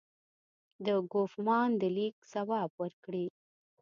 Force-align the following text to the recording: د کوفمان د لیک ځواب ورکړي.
د 0.85 0.87
کوفمان 1.11 1.69
د 1.81 1.83
لیک 1.97 2.15
ځواب 2.31 2.69
ورکړي. 2.81 3.25